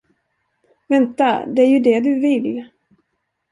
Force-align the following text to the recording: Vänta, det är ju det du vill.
Vänta, 0.87 1.45
det 1.47 1.61
är 1.61 1.65
ju 1.67 1.79
det 1.79 1.99
du 1.99 2.19
vill. 2.19 2.65